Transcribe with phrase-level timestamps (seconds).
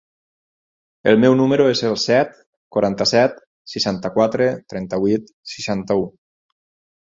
[1.11, 2.33] El meu número es el set,
[2.77, 3.37] quaranta-set,
[3.75, 6.11] seixanta-quatre, trenta-vuit, seixanta-u.